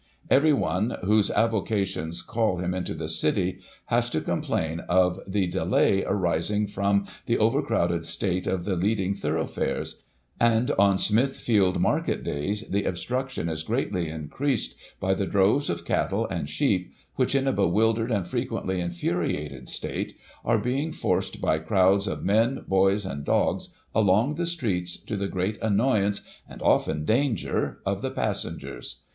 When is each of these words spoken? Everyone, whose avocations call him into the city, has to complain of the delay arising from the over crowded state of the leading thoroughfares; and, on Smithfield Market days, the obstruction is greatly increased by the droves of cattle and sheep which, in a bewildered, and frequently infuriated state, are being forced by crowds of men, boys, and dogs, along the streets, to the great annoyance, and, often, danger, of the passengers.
Everyone, 0.31 0.97
whose 1.03 1.29
avocations 1.29 2.23
call 2.23 2.57
him 2.57 2.73
into 2.73 2.95
the 2.95 3.07
city, 3.07 3.59
has 3.85 4.09
to 4.09 4.19
complain 4.19 4.79
of 4.89 5.19
the 5.27 5.45
delay 5.45 6.03
arising 6.03 6.65
from 6.65 7.05
the 7.27 7.37
over 7.37 7.61
crowded 7.61 8.07
state 8.07 8.47
of 8.47 8.65
the 8.65 8.75
leading 8.75 9.13
thoroughfares; 9.13 10.01
and, 10.39 10.71
on 10.71 10.97
Smithfield 10.97 11.79
Market 11.79 12.23
days, 12.23 12.67
the 12.67 12.85
obstruction 12.85 13.47
is 13.47 13.61
greatly 13.61 14.09
increased 14.09 14.73
by 14.99 15.13
the 15.13 15.27
droves 15.27 15.69
of 15.69 15.85
cattle 15.85 16.25
and 16.29 16.49
sheep 16.49 16.91
which, 17.15 17.35
in 17.35 17.45
a 17.47 17.53
bewildered, 17.53 18.09
and 18.11 18.25
frequently 18.25 18.81
infuriated 18.81 19.69
state, 19.69 20.17
are 20.43 20.57
being 20.57 20.91
forced 20.91 21.39
by 21.39 21.59
crowds 21.59 22.07
of 22.07 22.23
men, 22.25 22.65
boys, 22.67 23.05
and 23.05 23.23
dogs, 23.23 23.69
along 23.93 24.33
the 24.33 24.47
streets, 24.47 24.97
to 24.97 25.15
the 25.15 25.27
great 25.27 25.61
annoyance, 25.61 26.21
and, 26.49 26.59
often, 26.63 27.05
danger, 27.05 27.81
of 27.85 28.01
the 28.01 28.09
passengers. 28.09 29.01